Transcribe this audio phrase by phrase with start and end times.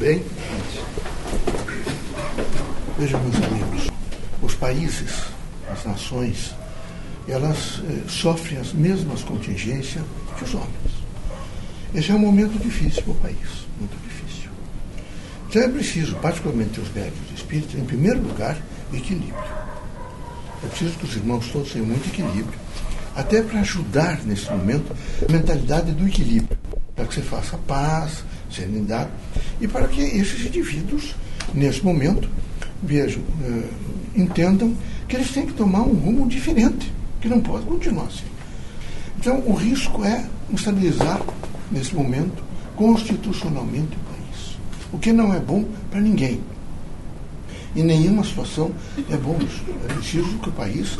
[0.00, 0.24] bem?
[2.98, 3.88] Vejam, meus amigos,
[4.40, 5.12] os países,
[5.70, 6.54] as nações,
[7.28, 10.02] elas eh, sofrem as mesmas contingências
[10.38, 10.70] que os homens.
[11.94, 14.50] Esse é um momento difícil para o país, muito difícil.
[15.50, 18.56] Então é preciso, particularmente os médicos espíritos, em primeiro lugar,
[18.94, 19.60] equilíbrio.
[20.64, 22.58] É preciso que os irmãos todos tenham muito equilíbrio,
[23.14, 24.96] até para ajudar nesse momento
[25.28, 26.56] a mentalidade do equilíbrio,
[26.96, 29.10] para que você faça paz, serenidade,
[29.60, 31.14] e para que esses indivíduos,
[31.52, 32.28] nesse momento,
[32.82, 33.68] vejam, eh,
[34.16, 34.74] entendam
[35.06, 36.90] que eles têm que tomar um rumo diferente,
[37.20, 38.24] que não pode continuar assim.
[39.18, 41.20] Então, o risco é estabilizar,
[41.70, 42.42] nesse momento,
[42.74, 44.56] constitucionalmente o país.
[44.92, 46.40] O que não é bom para ninguém.
[47.76, 48.72] Em nenhuma situação
[49.10, 49.62] é bom isso.
[49.88, 50.96] É preciso que o país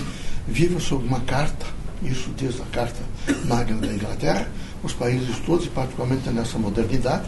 [0.46, 1.66] viva sob uma carta,
[2.02, 3.00] isso desde a Carta
[3.46, 4.48] Magna da Inglaterra,
[4.82, 7.24] os países todos, e particularmente nessa modernidade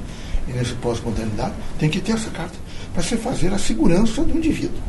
[0.48, 2.56] e nessa pós-modernidade, tem que ter essa carta
[2.92, 4.80] para se fazer a segurança do indivíduo.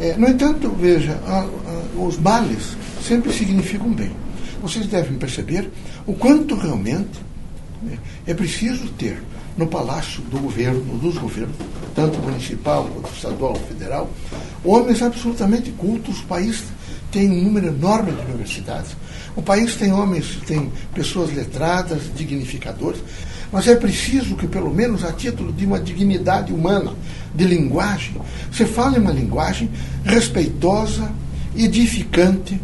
[0.00, 4.12] É, no entanto, veja, a, a, os males sempre significam bem.
[4.62, 5.70] Vocês devem perceber
[6.06, 7.20] o quanto realmente
[7.82, 9.20] né, é preciso ter
[9.56, 11.56] no palácio do governo, dos governos,
[11.94, 14.08] tanto municipal quanto estadual, federal,
[14.64, 16.20] homens absolutamente cultos.
[16.20, 16.62] O país
[17.10, 18.96] tem um número enorme de universidades.
[19.34, 23.00] O país tem homens, tem pessoas letradas, dignificadores,
[23.52, 26.92] mas é preciso que, pelo menos a título de uma dignidade humana,
[27.34, 28.16] de linguagem,
[28.50, 29.70] você fale uma linguagem
[30.04, 31.10] respeitosa,
[31.56, 32.60] edificante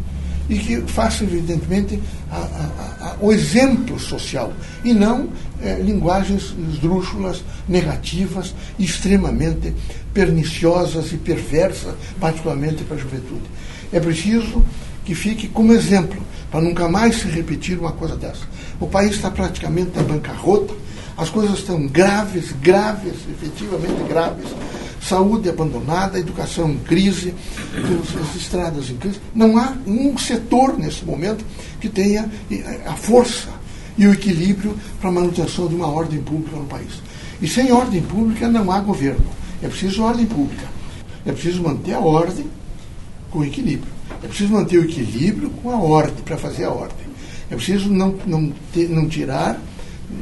[0.49, 4.53] e que faça, evidentemente, a, a, o exemplo social
[4.85, 5.29] e não
[5.63, 9.75] é, linguagens esdrúxulas, negativas, extremamente
[10.13, 13.45] perniciosas e perversas, particularmente para a juventude.
[13.93, 14.65] É preciso
[15.05, 18.47] que fique como exemplo, para nunca mais se repetir uma coisa dessa.
[18.81, 20.75] O país está praticamente em bancarrota,
[21.17, 24.47] as coisas estão graves, graves, efetivamente graves.
[25.07, 27.35] Saúde abandonada, educação em crise,
[28.23, 29.21] as estradas em crise.
[29.35, 31.45] Não há um setor nesse momento
[31.81, 33.51] que tenha eh, a força
[33.99, 37.03] e o equilíbrio para a manutenção de uma ordem pública no país.
[37.43, 39.27] E sem ordem pública não há governo.
[39.63, 40.67] É preciso ordem pública.
[41.27, 42.47] É preciso manter a ordem
[43.31, 43.93] com equilíbrio.
[44.23, 47.07] É preciso manter o equilíbrio com a ordem, para fazer a ordem.
[47.51, 49.61] É preciso não, não, ter, não tirar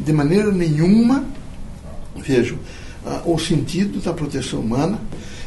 [0.04, 1.24] de maneira nenhuma,
[2.16, 2.58] vejo,
[3.04, 4.98] uh, o sentido da proteção humana.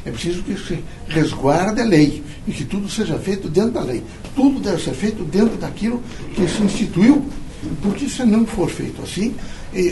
[0.05, 4.03] É preciso que se resguarde a lei e que tudo seja feito dentro da lei.
[4.35, 6.01] Tudo deve ser feito dentro daquilo
[6.35, 7.25] que se instituiu,
[7.81, 9.33] porque se não for feito assim,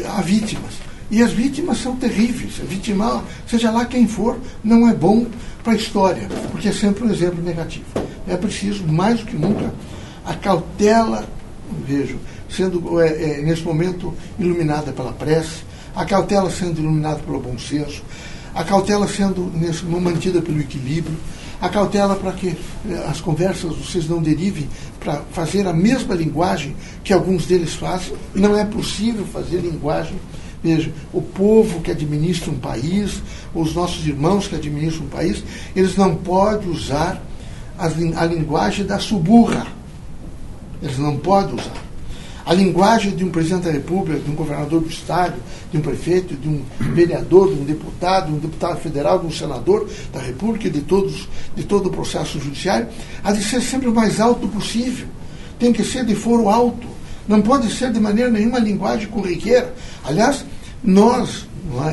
[0.05, 0.73] há vítimas.
[1.09, 2.59] E as vítimas são terríveis.
[2.61, 5.25] A vítima, seja lá quem for, não é bom
[5.63, 7.85] para a história, porque é sempre um exemplo negativo.
[8.27, 9.73] É preciso, mais do que nunca,
[10.25, 11.27] a cautela,
[11.87, 12.17] vejo,
[12.49, 15.63] sendo é, é, nesse momento iluminada pela prece,
[15.95, 18.01] a cautela sendo iluminada pelo bom senso,
[18.53, 21.17] a cautela sendo nesse, mantida pelo equilíbrio,
[21.59, 22.57] a cautela para que
[22.89, 24.67] é, as conversas vocês não derivem
[24.99, 28.13] para fazer a mesma linguagem que alguns deles fazem.
[28.35, 30.19] Não é possível fazer linguagem.
[30.61, 33.21] Veja, o povo que administra um país,
[33.53, 35.43] os nossos irmãos que administram um país,
[35.75, 37.21] eles não podem usar
[37.77, 39.67] a, a linguagem da suburra.
[40.81, 41.92] Eles não podem usar.
[42.45, 45.35] A linguagem de um presidente da República, de um governador do Estado,
[45.71, 46.61] de um prefeito, de um
[46.93, 51.29] vereador, de um deputado, de um deputado federal, de um senador da República, de, todos,
[51.55, 52.87] de todo o processo judiciário,
[53.23, 55.07] há de ser sempre o mais alto possível.
[55.57, 56.87] Tem que ser de foro alto.
[57.25, 59.73] Não pode ser de maneira nenhuma linguagem corriqueira.
[60.03, 60.43] Aliás,
[60.83, 61.47] nós,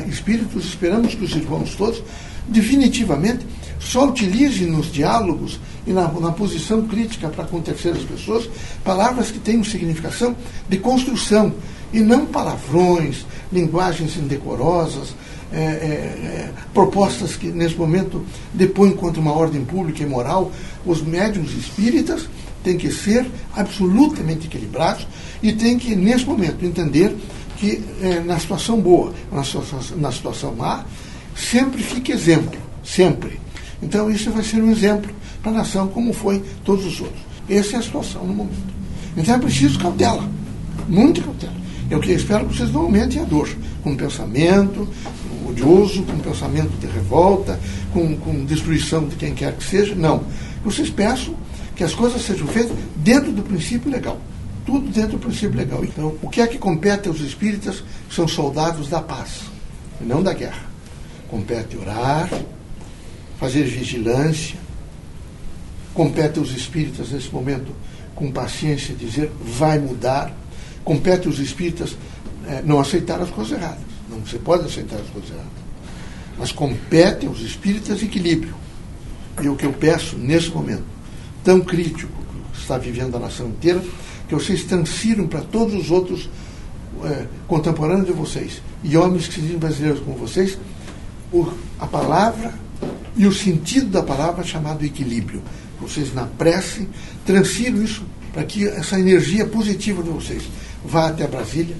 [0.09, 2.03] espíritos, esperamos que os irmãos todos,
[2.49, 3.45] definitivamente,
[3.81, 8.47] só utilizem nos diálogos e na, na posição crítica para com terceiras pessoas
[8.83, 10.35] palavras que tenham significação
[10.69, 11.53] de construção
[11.91, 15.13] e não palavrões, linguagens indecorosas,
[15.51, 20.51] é, é, é, propostas que nesse momento depõem contra uma ordem pública e moral.
[20.85, 22.29] Os médiums espíritas
[22.63, 25.05] têm que ser absolutamente equilibrados
[25.43, 27.17] e têm que, nesse momento, entender
[27.57, 30.85] que é, na situação boa, na situação, na situação má,
[31.35, 33.39] sempre fique exemplo, sempre.
[33.81, 35.11] Então isso vai ser um exemplo
[35.41, 37.21] para a nação, como foi todos os outros.
[37.49, 38.71] Essa é a situação no momento.
[39.17, 40.27] Então é preciso cautela,
[40.87, 41.53] muita cautela.
[41.89, 43.49] Eu que espero que vocês não aumentem a dor,
[43.83, 44.87] com pensamento
[45.47, 47.59] odioso, com pensamento de revolta,
[47.93, 49.93] com, com destruição de quem quer que seja.
[49.93, 50.23] Não.
[50.63, 51.35] Vocês peçam
[51.75, 54.19] que as coisas sejam feitas dentro do princípio legal.
[54.65, 55.83] Tudo dentro do princípio legal.
[55.83, 57.83] Então, o que é que compete aos espíritas?
[58.09, 59.41] São soldados da paz,
[59.99, 60.69] e não da guerra.
[61.27, 62.29] Compete orar,
[63.41, 64.55] fazer vigilância,
[65.95, 67.73] compete aos espíritas nesse momento,
[68.13, 70.31] com paciência, dizer vai mudar.
[70.83, 71.97] Compete aos espíritas
[72.47, 73.83] é, não aceitar as coisas erradas.
[74.07, 75.51] Não você pode aceitar as coisas erradas.
[76.37, 78.53] Mas compete aos espíritas equilíbrio.
[79.41, 80.83] E o que eu peço nesse momento,
[81.43, 82.13] tão crítico
[82.53, 83.83] que está vivendo a nação inteira,
[84.27, 86.29] que vocês transfiram para todos os outros
[87.03, 90.59] é, contemporâneos de vocês e homens que se dizem brasileiros como vocês,
[91.33, 92.53] o, a palavra
[93.15, 95.41] e o sentido da palavra chamado equilíbrio.
[95.79, 96.87] Vocês, na prece,
[97.25, 100.43] transfiram isso para que essa energia positiva de vocês
[100.85, 101.75] vá até Brasília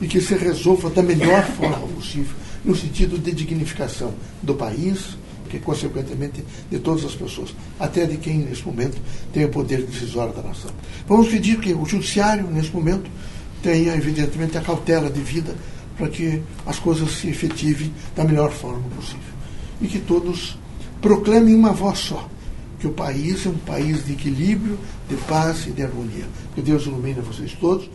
[0.00, 2.34] e que se resolva da melhor forma possível,
[2.64, 5.16] no sentido de dignificação do país,
[5.48, 9.00] que consequentemente de todas as pessoas, até de quem nesse momento
[9.32, 10.70] tem o poder decisório da nação.
[11.06, 13.10] Vamos pedir que o judiciário, nesse momento,
[13.62, 15.54] tenha, evidentemente, a cautela de vida
[15.96, 19.34] para que as coisas se efetivem da melhor forma possível.
[19.80, 20.56] E que todos
[21.00, 22.28] proclamem uma voz só,
[22.78, 24.78] que o país é um país de equilíbrio,
[25.08, 26.26] de paz e de harmonia.
[26.54, 27.88] Que Deus ilumine vocês todos.